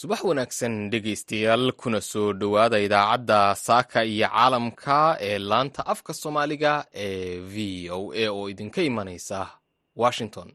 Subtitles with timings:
[0.00, 4.98] subax wanaagsan dhegaystayaal kuna soo dhowaada idaacadda saaka iyo caalamka
[5.28, 9.38] ee laanta afka soomaaliga ee v o a oo idinka imanaysa
[10.02, 10.48] washington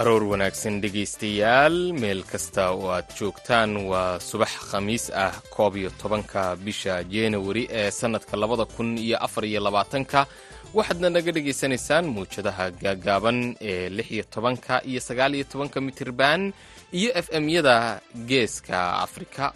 [0.00, 6.42] aroor wanaagsan dhegaystayaal meel kasta oo aad joogtaan waa subax khamiis ah koob iyo tobanka
[6.64, 10.26] bisha januari ee sannadka labada kun iyo afar iyo labaatanka.
[10.74, 13.38] Waxaadna naga dhegaysanaysaan muwjadaha gaagaaban
[13.70, 16.52] ee lix iyo tobanka iyo sagaal iyo tobanka mitirban
[16.98, 19.52] iyo f m-yada geeska afrika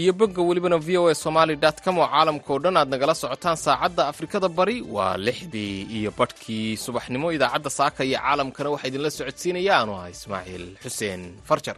[0.00, 3.56] iyo bogga welibana v o a somaali com oo caalamka oo dhan aad nagala socotaan
[3.66, 9.72] saacadda afrikada bari waa lixdii iyo badhkii subaxnimo idaacadda saaka iyo caalamkana waxaa idinla socodsiinaya
[9.78, 11.76] aanu ah ismaaciil xuseen farjar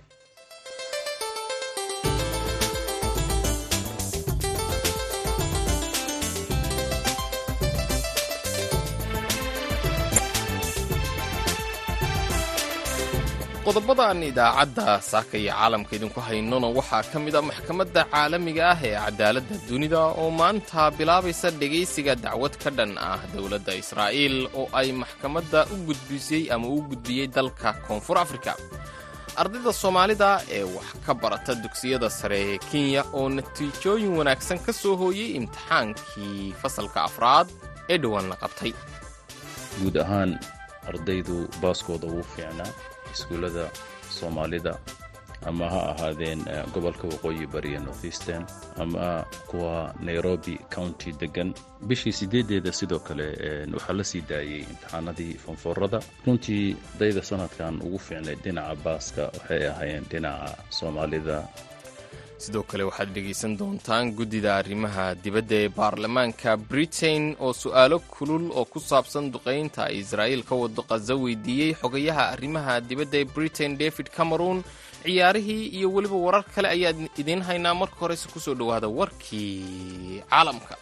[13.65, 18.95] qodobadan idaacadda saaka iyo caalamka idinku haynona waxaa ka mid a maxkamadda caalamiga ah ee
[19.05, 25.61] cadaaladda dunida oo maanta bilaabaysa dhegaysiga dacwad ka dhan ah dowladda israa'iil oo ay maxkamadda
[25.75, 28.53] u gudbisay ama u gudbiyey dalka koonfur afrika.
[29.41, 34.95] Ardayda soomaalida ee wax ka barata dugsiyada sare ee kenya oo natiijooyin wanaagsan ka soo
[35.03, 37.49] hooyey imtixaankii fasalka afraad
[37.93, 38.73] ee dhowaan la qabtay.
[39.81, 40.31] Guud ahaan
[40.89, 42.71] ardaydu baaskooda wuu fiicnaa
[43.15, 43.65] iskuullada
[44.19, 44.75] soomaalida
[45.47, 46.41] ama ha ahaadeen
[46.75, 48.45] gobolka waqooyi bariya northeastern
[48.83, 51.55] ama kuwa nairobi county degan
[51.89, 53.27] bishii sideedeeda sidoo kale
[53.75, 60.05] waxaa la sii daayey imtixaanadii fonfoorada runtii dayda sanadkan ugu fiicnayd dhinaca baaska waxay ahaayeen
[60.13, 61.37] dhinaca soomaalida
[62.45, 68.65] sidoo kale waxaad dhegaysan doontaan guddida arrimaha dibadda ee baarlamaanka britain oo su'aalo kulul oo
[68.73, 74.09] ku saabsan duqaynta ay israa'iil ka wado qaza weydiiyey xogayaha arrimaha dibadda ee britain david
[74.17, 74.59] cameron.
[75.05, 80.75] Ciyaarihii iyo weliba warar kale ayaan idiin haynaa marka horese ku soo dhowaada warkii caalamka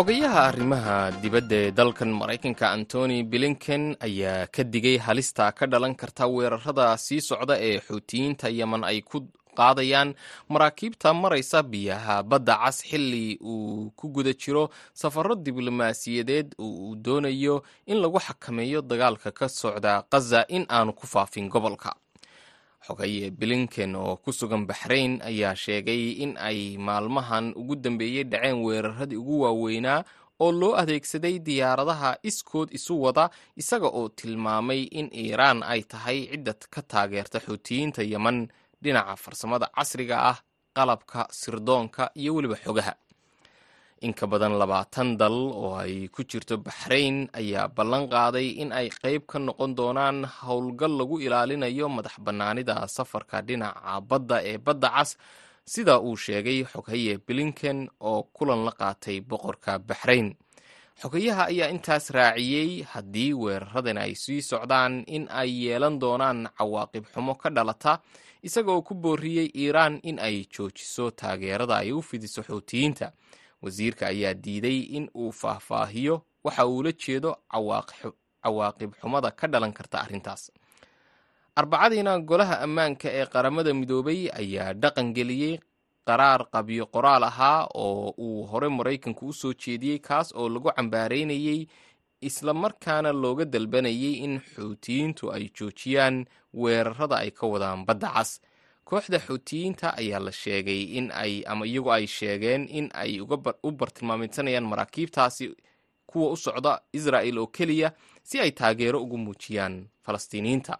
[0.00, 6.24] xogayaha arrimaha dibadda ee dalkan maraykanka antony blinken ayaa ka digay halista ka dhalan karta
[6.34, 9.18] weerarada sii socda ee xuutiyiinta yeman ay ku
[9.58, 10.14] qaadayaan
[10.52, 14.64] maraakiibta maraysa biyaha badda cas xilli uu ku guda jiro
[15.00, 17.56] safarro diblomaasiyadeed oo uu doonayo
[17.86, 21.92] in lagu xakameeyo dagaalka ka socda khaza in aanu ku faafin gobolka
[22.86, 29.16] xogaye blinken oo ku sugan baxrayn ayaa sheegay in ay maalmahan ugu dambeeyey dhaceen weeraradii
[29.22, 30.00] ugu waaweynaa
[30.44, 33.24] oo loo adeegsaday diyaaradaha iskood isu wada
[33.60, 38.38] isaga oo tilmaamay in iiraan ay tahay cidda ka taageerta xuutiyiinta yeman
[38.82, 40.38] dhinaca farsamada casriga ah
[40.76, 42.92] qalabka sirdoonka iyo weliba xogaha
[44.00, 48.88] in ka badan labaatan dal oo ay ku jirto baxrayn ayaa ballan qaaday in ay
[49.02, 55.10] qayb ka noqon doonaan howlgal lagu ilaalinayo madax bannaanida safarka dhinaca badda ee badda cas.
[55.72, 60.32] Sida uu sheegay xoghaye blinken oo kulan la qaatay boqorka baxrayn
[61.02, 67.34] xogayaha ayaa intaas raaciyey haddii weeraradan ay sii socdaan in ay yeelan doonaan cawaaqib xumo
[67.42, 68.00] ka dhalata
[68.42, 73.12] isaga oo ku booriyey iiraan in ay joojiso taageerada ay u fidiso xuutiyiinta
[73.62, 77.30] wasiirka ayaa diiday in uu faahfaahiyo waxa uu la jeedo
[78.42, 80.50] cawaaqib xumada ka dhalan karta arrintaas.
[81.56, 85.54] Arbacadiina golaha ammaanka ee qaramada midoobay ayaa dhaqan geliyey
[86.08, 91.60] qaraar qabyo qoraal ahaa oo uu hore maraykanku u soo jeediyey kaas oo lagu cambaaraynayey
[92.28, 96.16] islamarkaana looga dalbanayay in xuutiyiintu ay joojiyaan
[96.62, 98.30] weerarada ay ka wadaan badda cas
[98.90, 103.12] kooxda xuutiyiinta ayaa la sheegay in ay ama iyagu ay sheegeen in ay
[103.62, 105.46] u bartilmaameedsanayaan maraakiibtaasi
[106.10, 107.88] kuwa u socda israa'el oo keliya
[108.28, 110.74] si ay taageero ugu muujiyaan falastiiniyiinta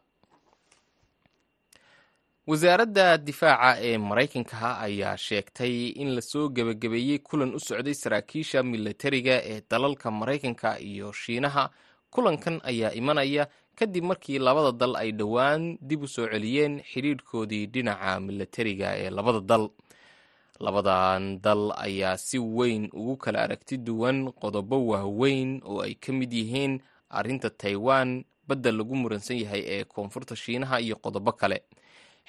[2.51, 9.37] wasaaradda difaaca ee maraykanka ayaa sheegtay in la soo gebagabeeyey kulan u socday saraakiisha milatariga
[9.53, 11.71] ee dalalka maraykanka iyo shiinaha.
[12.11, 13.47] Kulankan ayaa imanaya
[13.79, 19.41] kadib markii labada dal ay dhowaan dib u soo celiyeen xidhiidhkoodii dhinaca milatariga ee labada
[19.41, 19.65] dal.
[20.61, 26.33] Labadan dal ayaa si weyn ugu kala aragti duwan qodobo waaweyn oo ay ka mid
[26.33, 31.65] yihiin arrinta taiwan badda lagu muransan yahay ee koonfurta shiinaha iyo qodobo kale.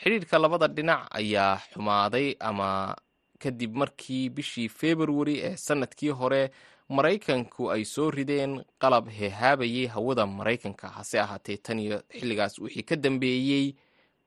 [0.01, 2.95] Xidhiidhka labada dhinac ayaa xumaaday ama
[3.39, 6.51] kadib markii bishii februari ee sannadkii hore
[6.97, 12.95] maraykanku ay soo rideen qalab heehaabayay hawada maraykanka hase ahaatee tan iyo xilligaas wixii ka
[12.95, 13.65] dambeeyey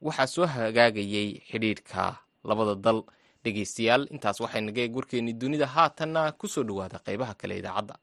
[0.07, 2.05] waxaa soo hagaagayay xidhiidhka
[2.45, 3.01] labada dal.
[3.45, 7.95] Dhegeystayaal intaas waxay naga eeg warkeennii dunida haatanna ku soo dhowaada qaybaha kale idaacadda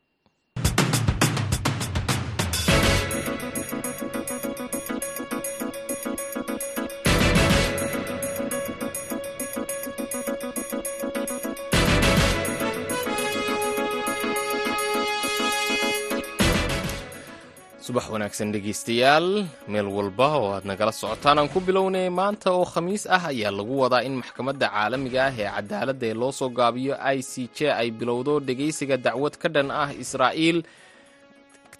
[17.86, 19.28] subax wanaagsan dhegeystayaal
[19.72, 23.74] meel walba oo aad nagala socotaan aan ku bilownay maanta oo khamiis ah ayaa lagu
[23.84, 27.90] wadaa in maxkamadda caalamiga ah ee cadaaladda ee loo soo gaabiyo i c j ay
[28.00, 30.60] bilowdo dhegeysiga dacwad ka dhan ah israa'iil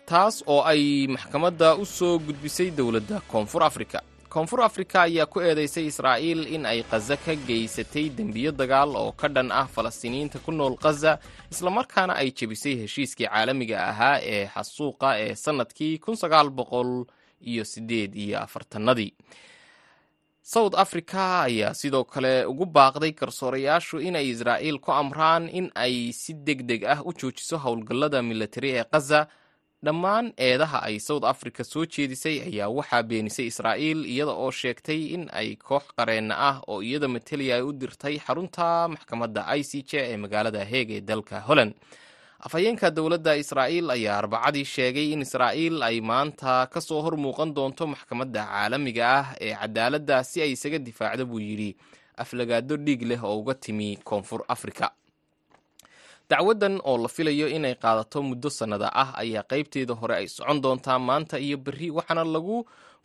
[0.10, 0.84] taas oo ay
[1.16, 4.00] maxkamadda u soo gudbisay dowladda koonfur afrika
[4.34, 9.28] koonfur afrika ayaa ku eedeysay israa'iil in ay khaza ka geysatay dembiyo dagaal oo ka
[9.28, 11.20] dhan ah falastiiniyiinta ku nool khaza
[11.52, 16.00] islamarkaana ay jebisay heshiiskii caalamiga ahaa ee xasuuqa ee sannadkii
[17.52, 19.12] iyo sideed iyo afartanadii
[20.42, 26.34] south africa ayaa sidoo kale ugu baaqday garsoorayaashu inay israa'iil ku amraan in ay si
[26.34, 29.28] deg deg ah u joojiso howlgallada militari ee khaza
[29.86, 35.24] dhammaan eedaha ay south africa soo jeedisay ayaa waxaa beenisay israa'iil iyada oo sheegtay in
[35.34, 39.92] ay koox qareenna ah oo iyada mateliya ay u dirtay xarunta maxkamadda i c j
[40.14, 41.74] ee magaalada heeg ee dalka holland.
[42.46, 47.88] Afhayeenka dowladda israa'iil ayaa arbacadii sheegay in israa'iil ay maanta ka soo hor muuqan doonto
[47.94, 51.72] maxkamadda caalamiga ah ee cadaaladda si ay isaga difaacdo buu yidhi.
[52.22, 54.94] Aflagaado dhiig leh oo uga timi koonfur afrika
[56.32, 61.00] dacwaddan oo la filayo inay qaadato muddo sannada ah ayaa qaybteeda hore ay socon doontaa
[61.08, 62.58] maanta iyo berri waxaana lagu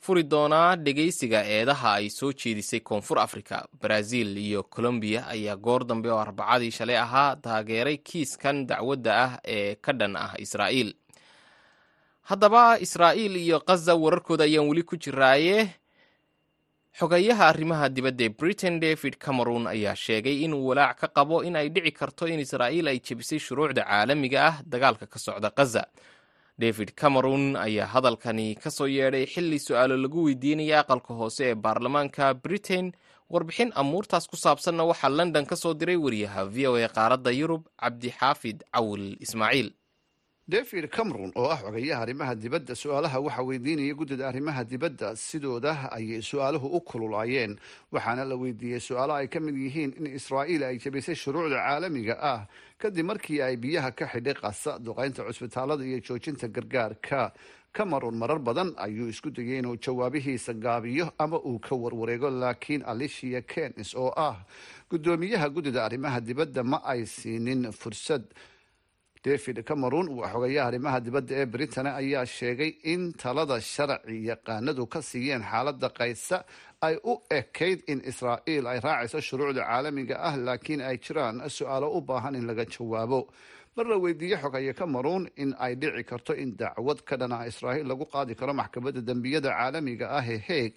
[0.05, 3.56] furi doonaa dhegeysiga eedaha ay soo jeedisay koonfur afrika.
[3.82, 9.75] Brazil iyo colombiya ayaa goor dambe oo arbacadii shalay ahaa taageeray kiiskan dacwadda ah ee
[9.84, 10.90] ka dhan ah israa'iil.
[12.31, 15.58] Haddaba israa'iil iyo khaza wararkooda ayaan weli ku jiraaye
[16.98, 21.69] xogayaha arrimaha dibadda ee britain david cameron ayaa sheegay inuu walaac ka qabo in ay
[21.69, 25.82] dhici karto in israa'iil ay jebisay shuruucda caalamiga ah dagaalka ka socda khaza
[26.58, 32.34] david cameron ayaa hadalkani ka soo yeedhay xilli su'aalo lagu weydiinaya aqalka hoose ee baarlamaanka
[32.34, 32.93] britain
[33.31, 37.62] warbixin amuurtaas ku saabsanna waxaa london ka soo diray wariyaha v o a qaaradda yurub
[37.82, 39.69] cabdixaafid cawil ismaaciil
[40.48, 46.22] david cameron oo ah xogayaha arrimaha dibadda su'aalaha waxaa weydiinaya guddida arrimaha dibadda sidooda ayay
[46.22, 47.58] su'aaluhu u kululaayeen.
[47.93, 52.46] Waxaana la weydiiyey su'aalo ay ka mid yihiin in israa'iil ay jebisay shuruucda caalamiga ah
[52.78, 57.32] kadib markii ay biyaha ka xidhay qasa duqaynta cusbitaalada iyo joojinta gargaarka.
[57.75, 63.42] Cameron marar badan ayuu isku dayay inuu jawaabihiisa gaabiyo ama uu ka warwareego laakiin alicia
[63.42, 64.46] kenis oo ah
[64.90, 68.22] guddoomiyaha guddida arrimaha dibadda ma ay siinin fursad
[69.26, 75.00] david cameron waa xogayaha arrimaha dibadda ee britain ayaa sheegay in talada sharci yaqaanadu ka
[75.11, 76.38] siiyeen xaaladda kaysa
[76.87, 82.00] ay u ekayd in israa'iil ay raacayso shuruucda caalamiga ah laakiin ay jiraan su'aalo u
[82.11, 83.20] baahan in laga jawaabo.
[83.76, 87.87] Mar la weydiiyey xogaye cameron in ay dhici karto in dacwad ka dhan ah israa'iil
[87.90, 90.70] lagu qaadi karo maxkamadda dembiyada caalamiga ah ee heeg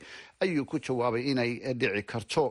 [0.44, 1.51] ayuu ku jawaabay inay
[1.81, 2.44] dhici karto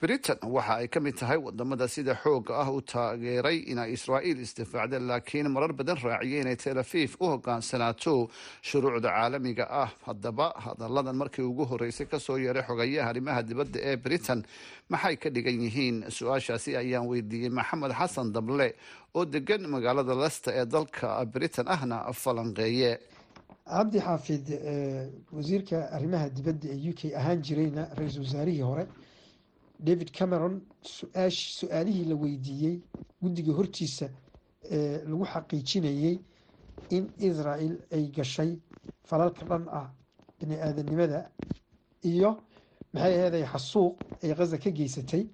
[0.00, 4.98] britain waxa ay ka mid tahay waddamada sida xooga ah u taageeray inay israa'iil isdifaacda
[5.00, 8.30] laakiin marar badan raaciyay inay tel afiif u hogaansanaato
[8.62, 9.90] shuruucda caalamiga ah.
[10.06, 14.44] Haddaba hadalladan markii ugu horeysay ka soo yeeray xogayaha arrimaha dibadda ee britain
[14.88, 15.96] maxay ka dhigan yihiin?
[16.10, 18.74] Su'aashaasi ayaan weydiiyey maxamed xasan dable
[19.14, 22.98] oo degan magaalada lester ee dalka britain ahna falanqeeye
[23.66, 24.46] cabdi xaafid
[25.34, 28.86] wasiirka arrimaha dibadda ee u k ahaan jirayna ra'iisul wasaarihii hore
[29.78, 32.80] david cameron su'aalihii la weydiiyey
[33.22, 34.08] guddiga hortiisa
[34.70, 36.18] ee lagu xaqiijinayey
[36.90, 38.58] in israel ay gashay
[39.04, 39.90] falalka dhan ah
[40.40, 41.30] bini aadanimada
[42.02, 42.30] iyo
[42.92, 45.26] maxay aheeday xasuuq ay khaza ka geysatay.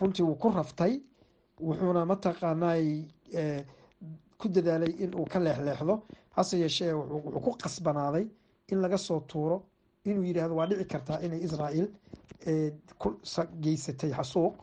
[0.00, 1.00] Runtii wuu ku raftay
[1.60, 2.86] wuxuuna mataqaanaay
[4.38, 6.02] ku dadaalay in uu ka leexleexdo.
[6.36, 8.26] Hase yeeshee wuxuu ku qasbanaaday
[8.72, 9.56] in laga soo tuuro
[10.04, 11.86] inuu yidhaahdo waa dhici kartaa inay israel
[13.60, 14.54] geysatay xasuuq.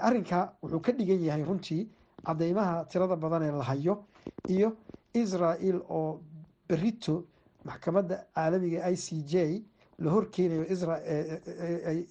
[0.00, 1.88] Arrinka wuxuu ka dhigan yahay runtii
[2.26, 4.04] cadeymaha tirada badan ee la hayo
[4.48, 4.76] iyo
[5.14, 6.20] israel oo
[6.68, 7.24] berito
[7.64, 9.62] maxkamadda caalamiga i c j
[9.98, 10.64] la horkeenayo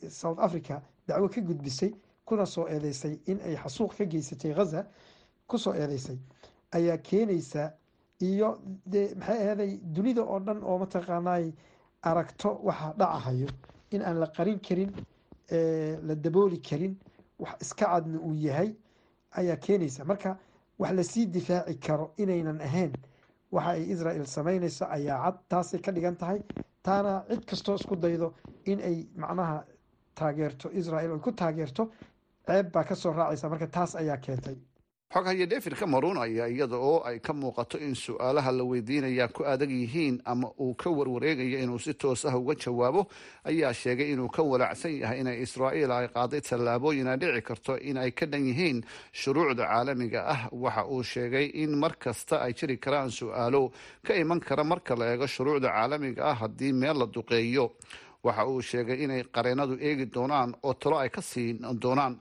[0.10, 1.92] south africa dacwo ka gudbisay
[2.26, 4.86] kuna soo eedeysay in ay xasuuq ka geysatay ghaza
[5.48, 6.18] ku soo eedeysay.
[6.72, 7.74] Ayaa keenaysa
[8.22, 8.60] iyo
[9.18, 11.52] maxay aheeday dunida oo dhan oo mataqaanay
[12.02, 13.48] aragto waxa dhacahayo
[13.96, 14.92] in aan la qarin karin
[16.08, 16.96] la dabooli karin
[17.40, 18.76] wax iska cadna uu yahay
[19.40, 20.06] ayaa keenaysa.
[20.06, 20.38] Marka
[20.80, 22.92] wax la sii difaaci karo inaynan ahayn
[23.52, 26.40] waxa ay israel samaynayso ayaa cad taasay ka dhigan tahay
[26.84, 28.34] taana cid kastoo isku daydo
[28.66, 29.64] in ay macnaha
[30.16, 31.84] taageerto israel ay ku taageerto
[32.48, 33.50] ceeb baa ka soo raacaysa.
[33.50, 34.58] Marka taas ayaa keentay
[35.14, 39.70] xoghaye david cameron ayaa iyada oo ay ka muuqato in su'aalaha la weydiinaya ku adag
[39.70, 43.06] yihiin ama uu ka warwareegayo inuu si toos ah uga jawaabo
[43.46, 47.98] ayaa sheegay inuu ka walaacsan yahay inay israa'iil ay qaaday tallaabooyin ay dhici karto in
[47.98, 48.82] ay ka dhan yihiin
[49.14, 50.42] shuruucda caalamiga ah.
[50.52, 53.70] Waxa uu sheegay in mar kasta ay jiri karaan su'aalo
[54.02, 57.70] ka iman kara marka la eego shuruucda caalamiga ah haddii meel la duqeeyo.
[58.24, 62.18] Waxa uu sheegay inay qareenadu eegi doonaan oo talo ay ka siin doonaan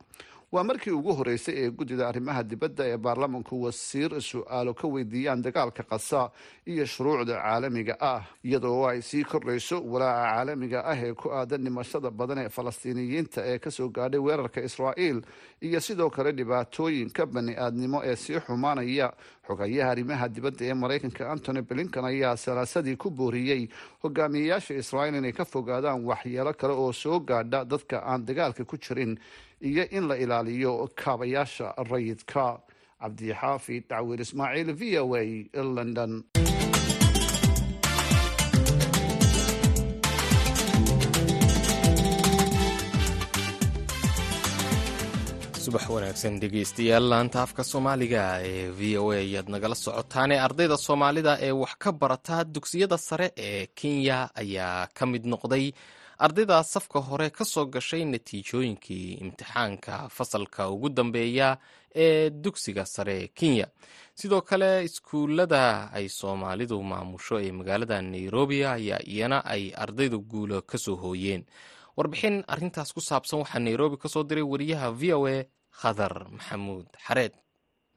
[0.53, 5.83] waa markii ugu horeysay ee guddida arrimaha dibadda ee baarlamanku wasiir su'aalo ka weydiiyaan dagaalka
[5.83, 6.31] qasa
[6.67, 12.11] iyo shuruucda caalamiga ah iyadoo ay sii kordhayso walaaca caalamiga ah ee ku aadan dhimashada
[12.11, 15.23] badan ee falastiiniyiinta ee ka soo gaadhay weerarka israa'iil
[15.63, 19.09] iyo sidoo kale dhibaatooyinka bani-aadnimo ee sii xumaanaya
[19.53, 23.69] xogayaha arrimaha dibadda ee maraykanka antony blinkan ayaa salaasadii ku booriyey
[24.03, 29.19] hogaamiyeyaasha israa'iil inay ka fogaadaan waxyeelo kale oo soo gaadha dadka aan dagaalka ku jirin
[29.61, 32.47] iyo in la ilaaliyo kaabayaasha rayidka.
[33.03, 35.23] Cabdixaafid dacwiir ismaaciil v o a
[35.77, 36.23] london
[45.65, 50.37] subax wanaagsan dhegeystayaal laanta afka soomaaliga ee v o a ayaad nagala socotaane.
[50.47, 55.73] Ardayda soomaalida ee wax ka barata dugsiyada sare ee kenya ayaa ka mid noqday
[56.19, 61.49] ardayda safka hore ka soo gashay natiijooyinkii imtixaanka fasalka ugu dambeeya
[61.95, 63.67] ee dugsiga sare ee kenya.
[64.15, 70.79] Sidoo kale iskuullada ay soomaalidu maamusho ee magaalada nairobi ayaa iyana ay ardaydu guulo ka
[70.79, 71.45] soo hooyeen
[71.97, 75.37] warbixin arintaas ku saabsan waxaa nairobi ka soo diray wariyaha v o a
[75.81, 77.33] khadar maxamuud xareed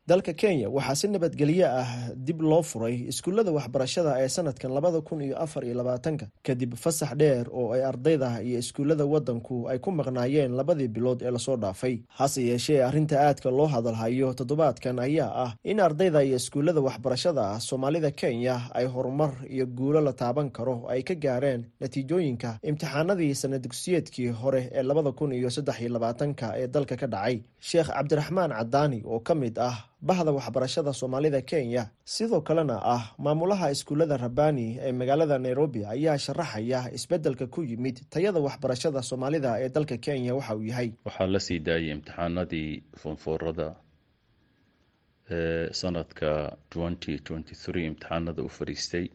[0.07, 5.21] dalka kenya waxaa si nabadgelyo ah dib loo furay iskuullada waxbarashada ee sanadkan labada kun
[5.25, 9.89] iyo afar iyo labaatanka kadib fasax dheer oo ay ardayda iyo iskuullada waddanku ay ku
[9.91, 12.05] maqnaayeen labadii bilood ee la soo dhaafay.
[12.09, 18.12] Hase yeeshee arrinta aadka loo hadalhayo toddobaadkan ayaa ah in ardayda iyo iskuullada waxbarashada soomaalida
[18.12, 24.29] kenya ay horumar iyo guulo la taaban karo ay ka gaareen natiijooyinka imtixaanadii sana dugsiyeedkii
[24.29, 27.41] hore ee labada kun iyo saddex iyo labaatanka ee dalka ka dhacay.
[27.59, 29.75] Sheekh cabdiraxmaan cadaani oo ka mid ah
[30.09, 31.83] bahda waxbarashada soomaalida kenya
[32.15, 38.39] sidoo kalena ah maamulaha iskuullada rabani ee magaalada nairobi ayaa sharaxaya isbeddelka ku yimid tayada
[38.47, 40.89] waxbarashada soomaalida ee dalka kenya waxa uu yahay.
[41.07, 42.71] Waxaa la sii daayay imtixaanadii
[43.01, 43.67] foonfoorada
[45.38, 46.29] ee sanadka
[47.89, 49.05] imtixaanada u fariistay.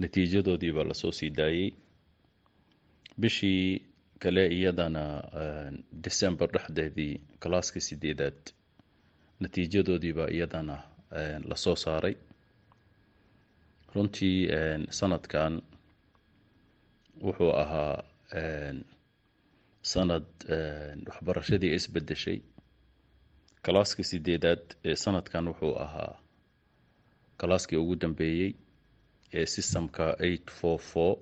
[0.00, 1.68] Natiijadoodii baa la soo sii daayey
[3.18, 3.82] bishii
[4.22, 5.04] kale iyadana
[6.06, 8.40] december dhexdeedii kalaaska sideedaad
[9.44, 10.76] natiijadoodiibaa iyadana
[11.50, 12.14] la soo saaray.
[13.94, 14.38] Runtii
[14.98, 15.62] sanadkan
[17.24, 17.96] wuxuu ahaa
[19.92, 20.26] sanad
[21.08, 22.38] waxbarashadii isbedeshay
[23.64, 26.12] kalaaska sideedaad ee sanadkan wuxuu ahaa
[27.40, 28.50] kalaaskii ugu dambeeyey
[29.38, 31.16] ee systemka eight four four.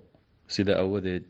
[0.54, 1.26] Sida awadeed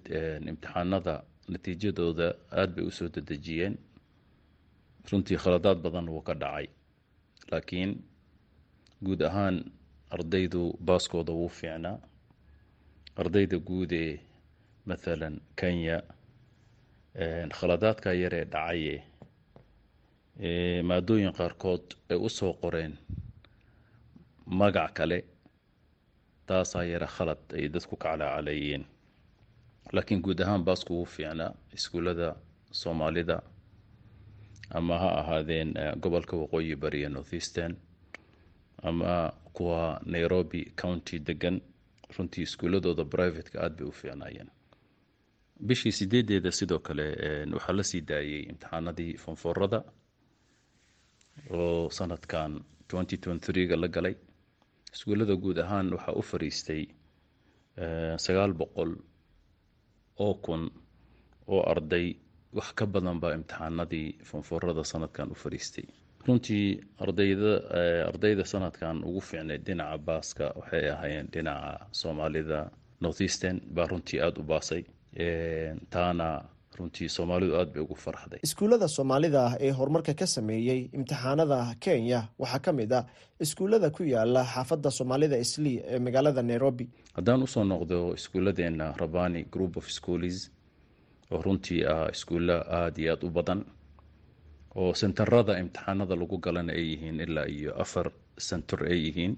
[0.50, 1.14] imtixaanada
[1.48, 3.74] natiijadooda aada bay u soo dedejiyeen.
[5.10, 6.66] Runtii khaladaad badan wuu ka dhacay
[7.52, 7.90] laakiin
[9.04, 9.56] guud ahaan
[10.10, 11.98] ardaydu baaskooda wuu fiicnaa.
[13.20, 14.20] Ardayda guud ee
[14.86, 15.96] mathalan kenya
[17.58, 18.94] khaladaadka yaree dhacaye
[20.88, 22.94] maadooyin qaarkood ay u soo qoreen
[24.46, 25.18] magac kale
[26.46, 28.84] taasaa yara khalad ay dadku kacalaacaleeyeen
[29.94, 32.28] laakiin guud ahaan baasku wuu fiicnaa iskuullada
[32.80, 33.36] soomaalida
[34.78, 35.70] ama ha ahaadeen
[36.02, 37.74] gobolka waqooyi bari ee north eastern
[38.82, 41.60] ama kuwa nairobi county degan
[42.16, 44.48] runtii iskuuladooda privateka aada bay u fiicnaayeen.
[45.66, 47.06] Bishii sideedeeda sidoo kale
[47.54, 49.78] waxaa la sii daayey imtixaanadii fonfoorada
[51.50, 52.52] oo sanadkan
[53.68, 54.14] ga la galay.
[54.94, 56.82] Iskuullada guud ahaan waxaa u fariistay
[58.24, 58.92] sagaal boqol
[60.18, 60.62] oo kun
[61.46, 62.06] oo arday
[62.58, 65.84] wax ka badan baa imtixaanadii fonfoorada sanadkan u fariistay.
[66.26, 67.52] Runtii ardayda
[68.10, 72.58] ardayda sanadkan ugu fiicnayd dhinaca baaska waxay ahaayeen dhinaca soomaalida
[73.00, 74.82] north eastern baa runtii aada u baasay.
[75.94, 76.28] Taana
[76.78, 78.38] runtii soomaalidu aada bay ugu farxday.
[78.46, 83.04] Iskuullada soomaalida ee horumarka ka sameeyey imtixaanada kenya waxaa ka mid ah
[83.44, 86.88] iskuullada ku yaalla xaafadda soomaalida islii ee magaalada nairobi.
[87.16, 90.50] Haddaan u soo noqdo iskuulladeena rabani group of schools
[91.32, 93.60] oo runtii ah iskuulla aada iyo aada u badan
[94.80, 98.06] oo sentarada imtixaanada lagu galana ay yihiin ilaa iyo afar
[98.48, 99.34] sentar ay yihiin.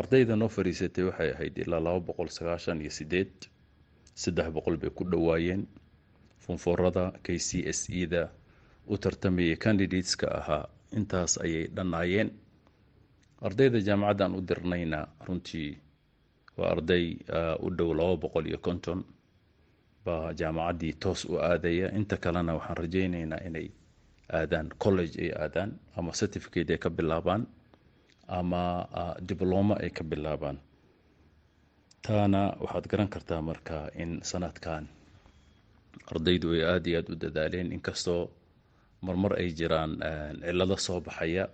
[0.00, 3.32] Ardayda noo fariisatay waxay ahayd ilaa laba boqol sagaashan iyo sideed
[4.14, 5.62] saddex boqol bay ku dhowaayeen.
[6.44, 8.28] Funforada k c s e da
[8.86, 10.64] u tartamayay candidateska ahaa
[10.98, 12.28] intaas ayay dhannaayeen
[13.46, 15.70] ardayda jaamacaddan u dirnayna runtii
[16.58, 17.16] waa arday
[17.64, 19.04] u dhow laba boqol iyo konton
[20.04, 21.86] baa jaamacaddii toos u aadaya.
[21.98, 23.68] Inta kalena waxaan rajaynaynaa inay
[24.32, 27.46] aadaan college ay aadaan ama certificate ay ka bilaabaan
[28.28, 28.62] ama
[29.28, 30.58] dibloma ay ka bilaabaan.
[32.06, 34.88] Taana waxaad garan kartaa marka in sanadkan
[36.12, 37.72] ardaydu ay aada iyo aada u dadaaleen.
[37.72, 38.30] Inkastoo
[39.02, 39.92] marmar ay jiraan
[40.44, 41.48] cilado soo baxaya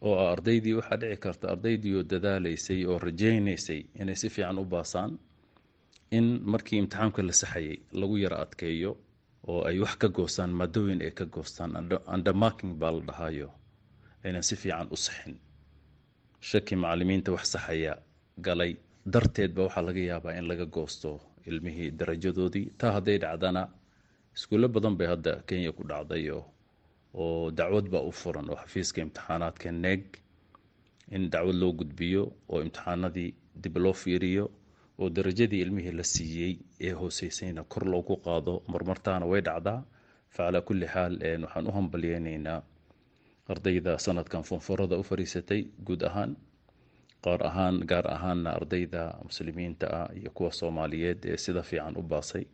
[0.00, 5.18] oo ardaydii waxaa dhici karta ardaydii oo dadaalaysay oo rajaynaysay inay si fiican u baasaan
[6.18, 8.92] in markii imtixaamka la saxayay lagu yara adkeeyo
[9.50, 11.70] oo ay wax ka goostaan maadooyin ay ka goostaan
[12.14, 13.48] undermarking baa la dhahayo
[14.24, 15.36] aynan si fiican u saxin.
[16.48, 17.92] Shaki macalimiinta wax saxaya
[18.46, 18.72] galay
[19.12, 22.66] darteed ba waxaa laga yaabaa in laga goosto ilmihii darajadoodii.
[22.78, 23.62] Taa hadday dhacdana
[24.36, 26.30] iskuulo badan bay hadda kenya ku dhacday
[27.14, 30.02] oo dacwad baa u furan oo xafiiska imtixaanaadka neeg
[31.14, 33.30] in dacwad loo gudbiyo oo imtixaanadii
[33.62, 34.44] dib loo fiiriyo
[35.00, 36.54] oo darajadii ilmihii la siiyey
[36.86, 39.80] ee hooseysayna kor loogu qaado marmartaana way dhacdaa.
[40.34, 41.14] Fa kulli xaal
[41.44, 42.60] waxaan u hambalyeynaynaa
[43.52, 46.36] ardayda sanadkan funfurada u fariisatay guud ahaan
[47.24, 52.44] qaar ahaan gaar ahaanna ardayda muslimiinta ah iyo kuwa soomaaliyeed ee sida fiican u baasay.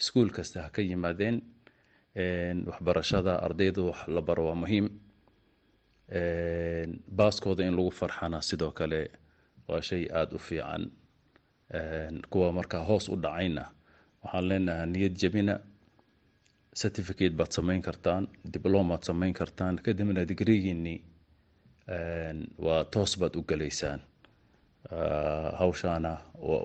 [0.00, 1.36] Iskuul kasta ha ka yimaadeen
[2.70, 4.86] waxbarashada ardayda wax la baro waa muhiim.
[7.18, 9.00] Baaskooda in lagu farxana sidoo kale
[9.68, 10.90] waa shay aada u fiican
[12.30, 13.64] kuwa markaa hoos u dhacayna.
[14.22, 15.54] Waxaan leenahaa niyad jabina
[16.80, 20.98] certificate baad samayn kartaan diblomaad samayn kartaan kadibna digrigiinii
[22.64, 24.00] waa toos baad u gelaysaan
[25.58, 26.12] hawshaana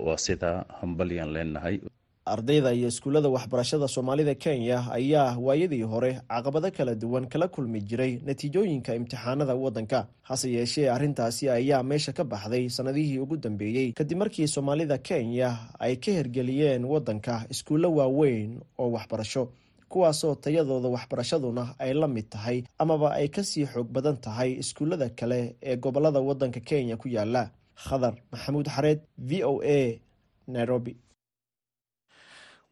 [0.06, 1.80] waa sidaa hambalyaan leenahay
[2.26, 8.22] ardayda iyo iskuullada waxbarashada soomaalida kenya ayaa waayadii hore caqabado kala duwan kala kulmi jiray
[8.26, 10.08] natiijooyinka imtixaanada waddanka.
[10.22, 15.96] Hase yeeshee arrintaasi ayaa meesha ka baxday sannadihii ugu dambeeyey kadib markii soomaalida kenya ay
[15.96, 19.50] ka hergeliyeen waddanka iskuullo waaweyn oo waxbarasho
[19.90, 25.10] kuwaasoo tayadooda waxbarashaduna ay la mid tahay amaba ay ka sii xoog badan tahay iskuullada
[25.10, 30.00] kale ee gobollada waddanka kenya ku yaalla khadar maxamuud xareed v o a
[30.48, 30.96] nairobi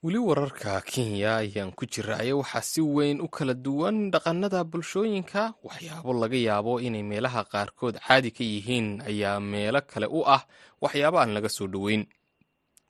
[0.04, 5.54] weli wararka kenya ayaan ku jiraayo waxaa si weyn u kala duwan dhaqannada bulshooyinka.
[5.64, 10.42] Waxyaabo laga yaabo inay meelaha qaarkood caadi ka yihiin ayaa meelo kale u ah
[10.82, 12.06] waxyaabo aan laga soo dhoweyn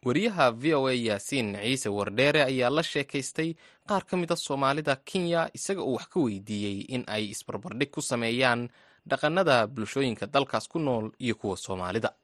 [0.05, 3.55] wariyaha v o a yaasiin ciise wardheere ayaa la sheekaystay
[3.87, 8.01] qaar ka mid a soomaalida kenya isaga uu wax ka weydiiyey in ay isbarbardhig ku
[8.01, 8.69] sameeyaan
[9.05, 12.15] dhaqannada bulshooyinka dalkaas ku nool iyo kuwa soomaalida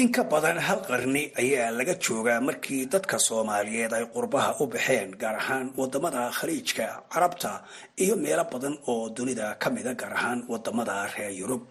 [0.00, 5.10] in ka badan hal qarni ayaa laga joogaa markii dadka soomaaliyeed ay qurbaha u baxeen
[5.22, 7.52] gaar ahaan waddamada khaliijka carabta
[8.02, 11.62] iyo meelo badan oo dunida ka mida gaar ahaan waddamada reer yurub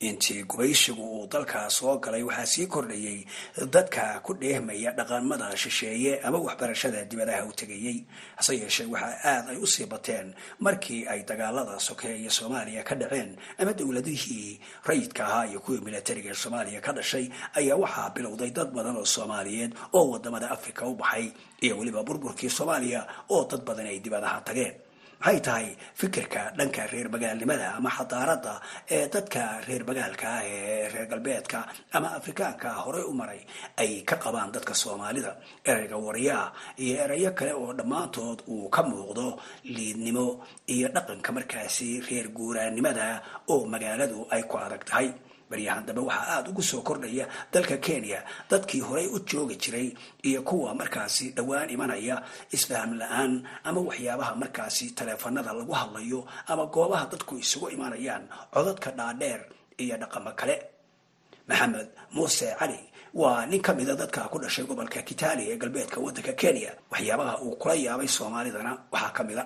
[0.00, 3.24] intii gubaysigu uu dalkaa soo galay waxaa sii kordhayay
[3.72, 8.04] dadka ku dheehmaya dhaqamada shisheeye ama waxbarashada dibadaha u tegayey
[8.36, 13.36] hase yeeshee waxaa aad ay u sii bateen markii ay dagaalada sokeeye soomaaliya ka dhaceen
[13.58, 18.96] ama dowladihii rayidka ahaa iyo kuwii militariga soomaaliya ka dhashay ayaa waxaa bilowday dad badan
[19.00, 21.32] oo soomaaliyeed oo waddamada africa u baxay
[21.64, 24.74] iyo weliba burburkii soomaaliya oo dad badan ay dibadaha tageen
[25.20, 25.66] maxay tahay
[26.00, 28.54] fikirka dhanka reer magaalnimada ama xadaaradda
[28.96, 31.58] ee dadka reer magaalka ah ee reer galbeedka
[31.96, 33.40] ama afrikaanka horey u maray
[33.82, 35.32] ay ka qabaan dadka soomaalida.
[35.70, 36.52] Ereyga waryaa
[36.84, 39.26] iyo erayo kale oo dhammaantood uu ka muuqdo
[39.64, 40.26] liidnimo
[40.74, 43.06] iyo dhaqanka markaasi reer guuraannimada
[43.52, 45.08] oo magaaladu ay ku adag tahay
[45.50, 49.88] baryahan dambe waxaa aada ugu soo kordhaya dalka kenya dadkii horey u joogi jiray
[50.28, 52.22] iyo kuwa markaasi dhowaan imanaya
[52.56, 53.32] isfaham la'aan
[53.64, 59.40] ama waxyaabaha markaasi taleefanada lagu hadlayo ama goobaha dadku isugu imanayaan codadka dhaadheer
[59.78, 60.56] iyo dhaqamo kale.
[61.48, 62.80] Maxamed muuse cali
[63.14, 66.72] waa nin ka mida dadka ku dhashay gobolka kitali ee galbeedka waddanka kenya.
[66.90, 69.44] Waxyaabaha uu kula yaabay soomaalidana waxaa ka mid a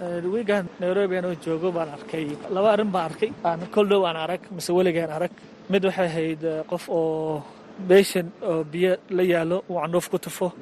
[0.00, 3.30] wiigan nairobi anoo joogo baan arkay laba arrin baan arkay.
[3.44, 5.30] Aan kol dhow aan arag mise weligaan arag.
[5.70, 7.42] Mid waxay ahayd qof oo
[7.88, 10.52] beeshan oo biyo la yaalo uu candhuuf ku tufo.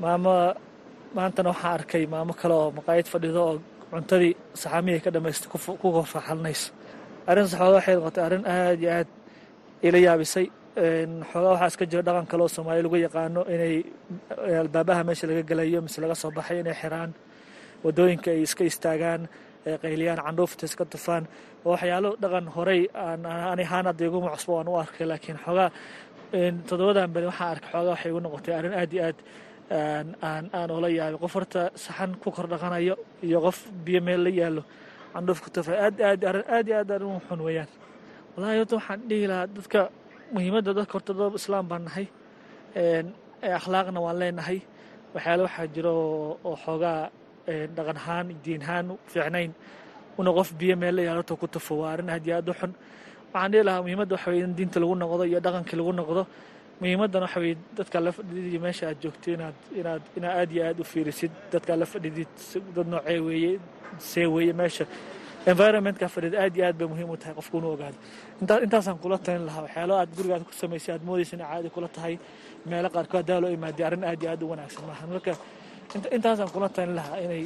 [0.00, 0.54] Maamo
[1.14, 5.58] maantana waxaan arkay maamo kale oo maqaayad fadhido oo cuntadii saxaamihii ka dhamaystay ku
[5.94, 6.72] korfaxalinayso
[7.28, 9.08] arrin saxooda waxay noqotay arrin aad iyo aad
[9.86, 10.46] ila yaabisay.
[11.30, 13.74] Xoogaa waxaa iska jira dhaqan kale oo soomaaliya lagu yaqaano inay
[14.62, 17.10] albaabaha meesha laga gelayo mise laga soo baxay inay xiraan
[17.84, 19.22] waddooyinka ay iska istaagaan
[19.82, 21.24] qayliyaan candhuufta iska tufaan.
[21.64, 22.82] Waxyaalo dhaqan horey
[23.52, 25.70] ani ahaan hadda iguma cusbo aan u arkay laakiin xoogaa
[26.68, 29.18] toddobadan beri waxaan arkay xoogaa waxay igu noqotay arrin aad iyo aad
[30.28, 31.18] aan aan oola yaabay.
[31.22, 32.94] Qof horta saxan ku kor dhaqanayo
[33.26, 34.62] iyo qof biyo meel la yaalo
[35.14, 35.76] candhuuf ku tufay.
[35.86, 37.70] Aad aad arrin aad iyo aad arrin xun weeyaan.
[38.34, 39.80] Wallahi horta waxaan dhihi lahaa dadka
[40.34, 42.06] muhiimadda dadka horta dad islaam baan nahay
[43.58, 44.58] akhlaaqna waan leenahay.
[45.14, 45.94] Waxyaale waxaa jiro
[46.48, 47.10] oo xoogaa
[47.76, 49.52] dhaqan ahaan diin ahaan fiicnayn.
[50.18, 52.72] Una qof biyo meel la yaalato ku tufo waa arrin aad iyo aad u xun.
[53.32, 56.22] Waxaan dhihi lahaa muhiimadda waxa weye in diinta lagu noqdo iyo dhaqankii lagu noqdo.
[56.80, 60.62] Muhiimaddan waxa weye dadka la fadhidid iyo meesha aad joogto inaad inaad inaad aad iyo
[60.68, 61.32] aad u fiirisid.
[61.52, 62.28] Dadka la fadhidid
[62.76, 63.52] dad noocee weeye
[63.98, 64.84] see weeye meesha.
[65.52, 67.96] Environmentka fadhida aad iyo aad bay muhiim u tahay qofku inu ogaado.
[68.66, 72.14] Intaasaan kula talin lahaa waxyaalo aad guriga ku samaysay aad moodaysa inay caadi kula tahay.
[72.70, 73.50] Meelo qaarkood haddaa loo
[73.88, 75.32] arrin aad iyo aad u wanaagsan maahan marka
[76.16, 77.44] intaasaan kula talin lahaa inay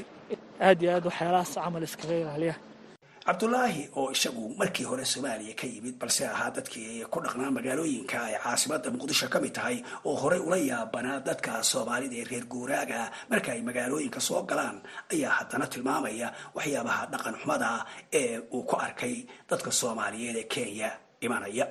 [0.67, 2.61] aad iyo aad waxyaalahaas camal iskaga ilaaliyaan
[3.27, 8.35] cabdulaahi oo isagu markii hore soomaaliya ka yimid balse ahaa dadkii ku dhaqnaa magaalooyinka ay
[8.45, 9.77] caasimada muqdisho ka mid tahay
[10.09, 14.77] oo horey ula yaabanaa dadka soomaalida ee reer guuraaga marka ay magaalooyinka soo galaan
[15.15, 17.69] ayaa haddana tilmaamaya waxyaabaha dhaqan xumada
[18.21, 19.17] ee uu ku arkay
[19.51, 20.91] dadka soomaaliyeed ee kenya.
[21.27, 21.67] Imanaya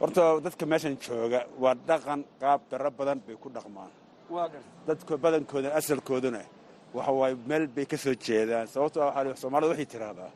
[0.00, 3.90] horta dadka meeshan jooga waa dhaqan qaab daro badan bay ku dhaqmaan
[4.88, 6.42] dadka badankooda asalkooduna
[6.96, 8.66] waxa waaye meel bay ka soo jeedaan.
[8.72, 8.98] Sababto
[9.42, 10.30] soomaalida waxay tiraahdaa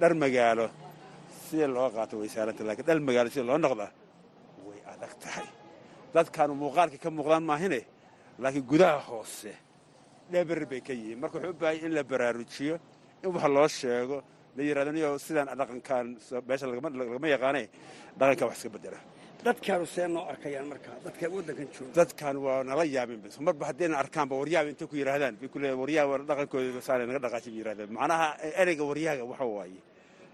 [0.00, 0.66] dhar magaalo
[1.48, 3.90] sida loo qaato way saaranta lakiin dhal magaalo sida loo noqdaa
[4.68, 5.46] way adag tahay.
[6.14, 7.80] Dadkaanu muuqaalka ka muuqdaan maahine
[8.42, 9.52] laakiin gudaha hoose
[10.32, 11.18] dheber bay ka yihiin.
[11.22, 12.74] Marka wuxuu u baahanya in la baraarujiyo
[13.24, 14.16] in wax loo sheego
[14.56, 16.06] la yiraahdo niyo sidaan dhaqankan
[16.48, 17.62] meesha lagama yaqaane
[18.18, 18.98] dhaqankan wax iska bedela
[19.44, 21.92] dadkaanu see noo arkayaan markaa dadka waddankan jooga.
[21.98, 25.80] Dadkan waa nala yaabin bas marba haddayna arkaanba waryaaba intay ku yidhaahdaan bay ku leeyahay
[25.82, 28.26] waryaaba dhaqankooda saanay naga dhaqaashay bay yidhahdaan macnaha
[28.62, 29.80] ereyga waryaaga waxa waaye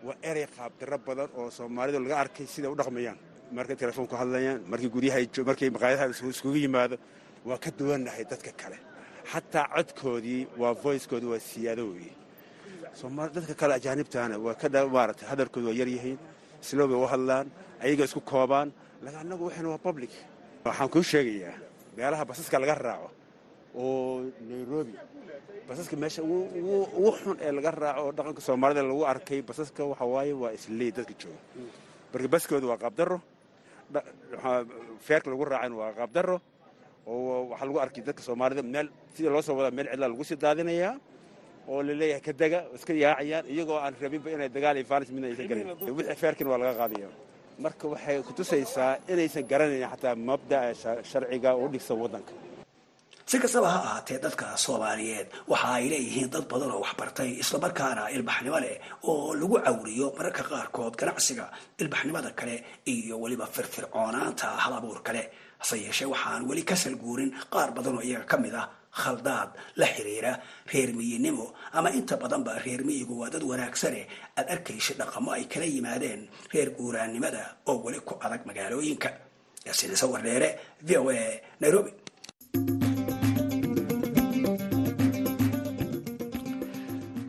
[0.07, 3.19] waa erey qaabdiro badan oo soomaalidu laga arkay siday u dhaqmayaan.
[3.57, 5.19] Markay telefoon ku hadlayaan markii guryaha
[5.49, 6.97] markay maqaayadaha iskugu yimaado
[7.49, 8.79] waa ka duwannahay dadka kale.
[9.33, 12.15] Xataa codkoodii waa voicekoodii waa siyaado weeye.
[13.37, 16.19] Dadka kale ajaanibtaana waa ka maaragtay hadalkoodu waa yaryihiin
[16.61, 17.47] slow bay u hadlaan
[17.85, 18.69] ayaga isku koobaan
[19.07, 20.11] annagu waxayna waa public.
[20.65, 21.55] Waxaan kuu sheegayaa
[21.97, 23.09] meelaha basaska laga raaco
[23.75, 24.95] oo nairobi.
[25.69, 30.33] Basaska meesha ugu xun ee laga raaco oo dhaqanka soomaalida lagu arkay basaska waxa waaye
[30.43, 31.41] waa isley dadka jooga.
[32.13, 33.19] Marka baskooda waa qaabdarro
[35.07, 36.37] feerka lagu raacayna waa qaabdarro
[37.07, 40.37] oo waxaa lagu arkay dadka soomaalida meel sida loo soo wadaa meel cidlaa lagu sii
[40.45, 40.95] daadinayaa
[41.69, 45.27] oo la leeyahay ka dega iska yaacayaan iyagoo aan rabinba inay dagaal iyo faalis midna
[45.31, 47.09] aysan garan wixii feerkina waa laga qaadaya
[47.65, 50.69] marka waxay kutusaysaa inaysan garanayn xataa mabda'a
[51.11, 52.33] sharciga u dhigsan waddanka.
[53.31, 58.59] Si kastaba ha ahaatee dadka soomaaliyeed waxa ay leeyihiin dad badan oo waxbartay islamarkaana ilbaxnimo
[58.65, 58.77] leh
[59.11, 61.45] oo lagu cawriyo mararka qaarkood ganacsiga
[61.83, 62.55] ilbaxnimada kale
[62.95, 65.23] iyo weliba firfircoonaanta hal abuur kale.
[65.63, 68.67] Hase yeeshee waxaan weli ka salguurin qaar badan oo iyaga ka mid ah
[69.01, 70.33] khaldaad la xiriira
[70.73, 74.07] reer miyinimo ama inta badanba reer miyigu waa dad wanaagsane.
[74.37, 79.11] Aad arkaysa dhaqamo ay kala yimaadeen reer guuraannimada oo weli ku adag magaalooyinka.
[79.67, 81.91] Yaasiin sawar dheere v o a nairobi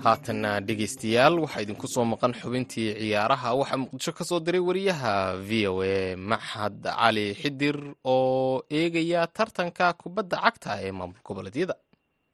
[0.04, 3.50] haatanna dhegaystayaal waxaa idinku soo maqan xubintii ciyaaraha.
[3.60, 5.14] Waxaa muqdisho ka soo diray wariyaha
[5.48, 11.76] v o a maxad cali xidir oo eegaya tartanka kubadda cagta ee maamul goboleedyada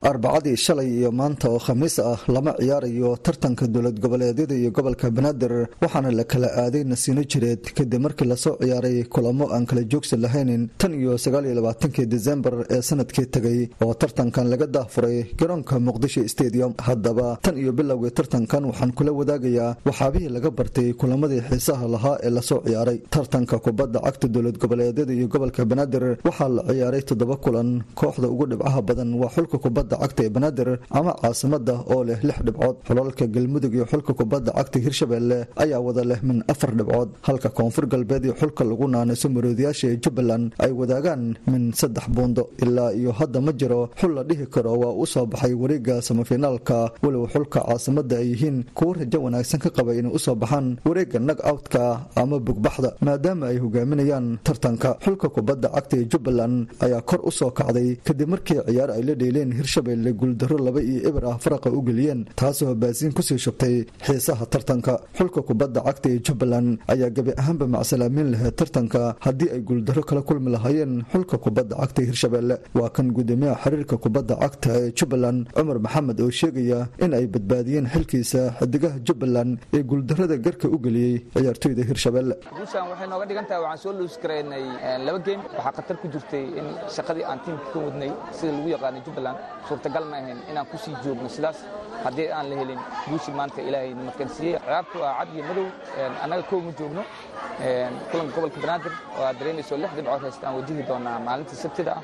[0.07, 5.67] arbacadii shalay iyo maanta oo khamiis ah lama ciyaarayo tartanka dowlad goboleedyada iyo gobolka banaadir
[5.81, 7.73] waxaana la kala aaday nasiino jireed.
[7.73, 12.53] Kadib markii la soo ciyaaray kulamo aan kala joogsi lahaynin tan iyo sagaaliyo labaatankii desembar
[12.69, 16.73] ee sannadkii tegay oo tartankan laga daahfuray garoonka muqdisho stadium.
[16.77, 22.29] Haddaba tan iyo bilowgii tartankan waxaan kula wadaagayaa waxaabihii laga bartay kulamadii xiisaha lahaa ee
[22.29, 22.97] la soo ciyaaray.
[23.09, 27.81] Tartanka kubadda cagta dowlad goboleedyada iyo gobolka banaadir waxaa la ciyaaray toddoba kulan.
[27.99, 32.39] Kooxda ugu dhibcaha badan waa xulka kubadda cagta ee banaadir ama caasimada oo leh lix
[32.45, 32.75] dhibcood.
[32.87, 37.09] Xulalka galmudug iyo xulka kubadda cagta hirshabelle ayaa wada leh min afar dhibcood.
[37.27, 42.43] Halka koonfur galbeed iyo xulka lagu naanayso maroodiyaasha ee jubbaland ay wadaagaan min saddex buundo.
[42.63, 46.77] Ilaa iyo hadda ma jiro xul la dhihi karo waa u soo baxay wareega samafinaalka
[47.03, 51.19] walow xulka caasimada ay yihiin kuwo rajo wanaagsan ka qaba inay u soo baxaan wareega
[51.19, 51.83] nag outka
[52.21, 54.89] ama bugbaxda maadaama ay hogaaminayaan tartanka.
[55.05, 59.13] Xulka kubadda cagta ee jubbaland ayaa kor u soo kacday kadib markii ciyaar ay la
[59.21, 63.85] dheeleen hirshabelle guuldaro laba iyo eber ah faraqa u geliyeen taasoo baasiin ku sii shubtay
[64.05, 64.99] xiisaha tartanka.
[65.17, 70.21] Xulka kubadda cagta ee jubbaland ayaa gebi ahaanba macsalaamin lahayd tartanka haddii ay guuldaro kala
[70.21, 75.39] kulmi lahaayeen xulka kubadda cagta ee hirshabelle waa kan gudoomiyaha xiriirka kubadda cagta ee jubbaland
[75.55, 81.15] cumar maxamed oo sheegaya in ay badbaadiyeen xilkiisa xidigaha jubbaland ee guuldarada garka u geliyey
[81.35, 83.25] ciyaartoyda hirshabelle guushaan waxay nooga
[84.23, 84.63] garaynay
[85.05, 89.01] laba geem waxaa khatar ku jirtay in shaqadii aan tiimka ka wadnay sida lagu yaqaanay
[89.07, 89.37] jubbaland
[89.69, 91.57] suurtagal ma ahayn inaan ku sii joogno sidaas
[92.05, 95.65] haddii aan la helin guushii maanta ilaahay namadkansiiyey ciyaartu waa cad iyo madow
[96.23, 97.03] annaga kow ma joogno.
[98.11, 102.03] Kulanka gobolka banaadir oo aad dareemayso lix dhibcood haysta aan wajihi doonaa maalintii sabtida ah.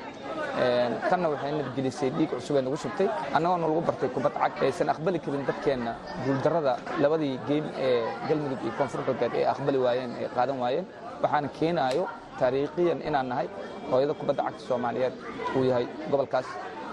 [1.10, 3.08] Tanna waxay nabadgelisay dhiig cusub ee nagu shubtay.
[3.36, 5.92] Annagoona lagu bartay kubad cag aysan aqbali karin dadkeenna
[6.24, 6.72] guuldarrada
[7.02, 10.86] labadii geem ee galmudug iyo koonfur galbeed ay aqbali waayeen ay qaadan waayeen.
[11.22, 12.04] Waxaana keenaayo
[12.38, 13.48] taariikhiyan inaan nahay
[13.90, 15.14] hooyada kubadda cagta soomaaliyeed
[15.56, 16.46] uu yahay gobolkaas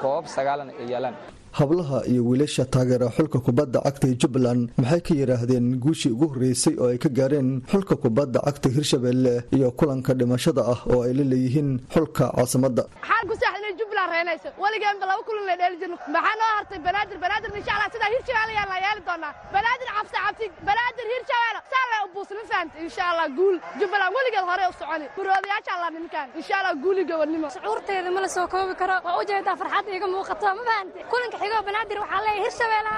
[0.04, 1.16] koobab sagaalana ay yaalaan
[1.60, 6.76] hablaha iyo wiilasha taageera xulka kubadda cagta ee jubbaland maxay ka yidhaahdeen guushii ugu horreysay
[6.84, 11.24] oo ay ka gaareen xulka kubadda cagta hirshabelle iyo kulanka dhimashada ah oo ay la
[11.34, 12.84] leeyihiin xulka caasimadda
[14.14, 14.50] reenayso.
[14.64, 16.80] Weligeenba laba kulan la dheeli jirno maxaa noo hartay?
[16.88, 21.60] Banaadir banaadir insha allah sidaa hirshabelle yaan la yeeli doonaa banaadir cabsi cabsi banaadir hirshabelle
[21.74, 23.56] saa la ubuusna fahanta insha allah guul.
[23.80, 25.06] Jubbaland weligeed hore u soconi.
[25.18, 28.96] Guroodayaasha allah nimankaan insha allah guuliga wadnimo shucuurteeda ma la soo koobi karo.
[29.06, 32.92] Waa u jeedaa farxad iiga muuqato ma fahante kulanka xigoo banaadir waxaa leeyahay hirshabelle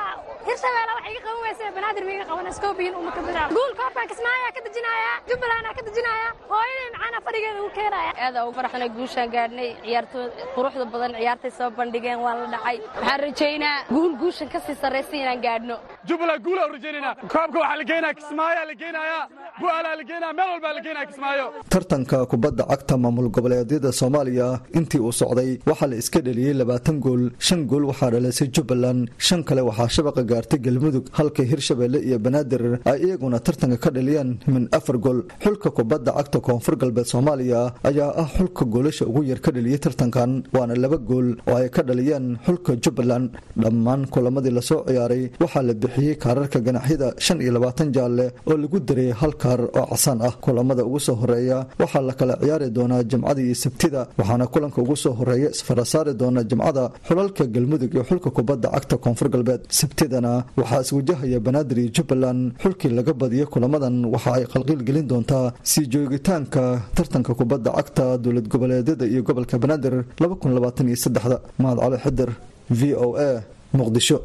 [0.48, 4.52] hirshabelle wax iga qaban weysa banaadir ma iga qaban iskoobiyin uma kabadraa guul koobkaan kismaayaa
[4.58, 8.12] ka dejinaya jubbaland ka dejinaya hooyaday macaana fadhigeeda u keenaya.
[8.26, 10.26] Aad ugu farxanay guushaan gaadhnay ciyaartooy
[10.56, 12.78] quruxda badan ciyaartay soo bandhigeen waa la dhacay.
[12.98, 15.76] Waxaan rajaynaa guul guushan ka sii sarraysa inaan gaadhno.
[16.10, 19.24] Jubbaland guulaan rajaynaynaa koobka waxaa la geenaya kismaayaa la geenayaa
[19.62, 24.48] bu'aalaa la geenaya meel walbaa la geenaya kismaayo tartanka kubadda cagta maamul goboleedyada soomaaliya
[24.80, 29.42] intii uu socday waxaa la iska dheliyey labaatan gool shan gool waxaa dhalisay jubbaland shan
[29.50, 34.64] kale waxaa shabaqa gaartay galmudug halka hirshabelle iyo banaadir ay iyaguna tartanka ka dhaliyeen min
[34.78, 35.20] afar gool.
[35.44, 40.32] Xulka kubadda cagta koonfur galbeed soomaaliya ayaa ah xulka goolasha ugu yar ka dhaliyey tartankan
[40.56, 43.30] waana laba gool oo ay ka dhaliyeen xulka jubbaland.
[43.64, 48.58] Dhammaan kulamadii la soo ciyaaray waxaa la bixiyey kaararka ganaxyada shan iyo labaatan jaalle oo
[48.64, 50.34] lagu daray hal kaar oo casaan ah.
[50.44, 54.96] Kulamada ugu soo horreeya waxaa la kala ciyaari doonaa jimcada iyo sabtida waxaana kulanka ugu
[55.04, 59.62] soo horreeya isfarasaari doona jimcada xulalka galmudug iyo xulka kubadda cagta koonfur galbeed
[60.24, 65.54] sabtidana waxaa iswajahaya banaadir iyo jubbaland xulkii laga badiyo kulamadan waxa ay qalqiil gelin doontaa
[65.64, 70.06] sii joogitaanka tartanka kubadda cagta dowlad goboleedyada iyo gobolka banaadir
[71.60, 72.30] mahad cali xidir
[72.70, 74.24] v o a muqdisho.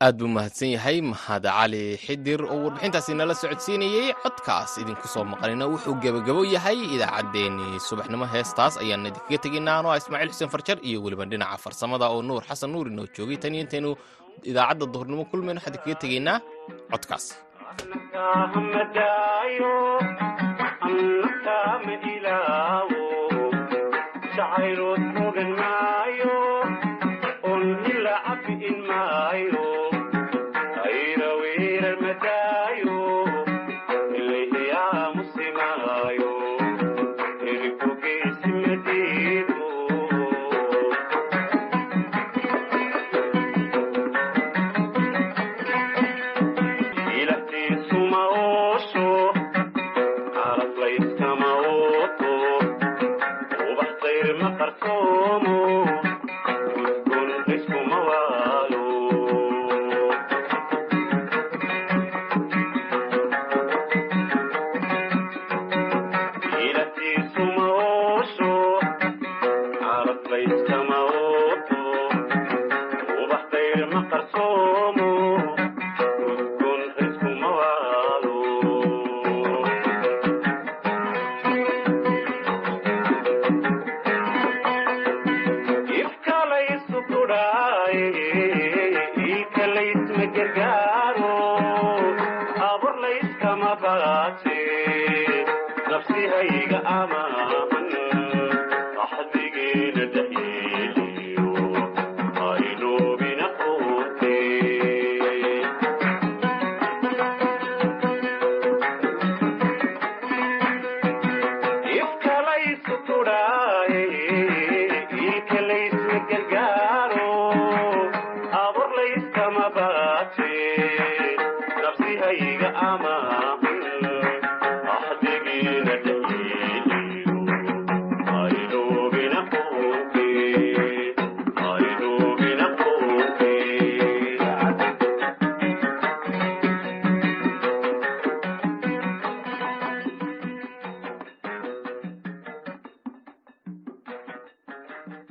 [0.00, 4.78] Aad buu mahadsan yahay mahad cali xidir oo warbixintaasi nala socodsiinayey codkaas.
[4.78, 10.30] Idinku soo maqlina wuxuu gebagabo yahay idaacaddeenii subaxnimo heestaas ayaan idinkaga tegaynaa anoo ah ismaaciil
[10.32, 13.38] xuseen farjar iyo weliba dhinaca farsamada oo nuur xasan nuur inoo joogay.
[13.42, 13.90] Tan iyo intaynu
[14.50, 16.38] idaacadda duhurnimo kulmayno waxaan idinkaga tegaynaa
[16.92, 17.24] codkaas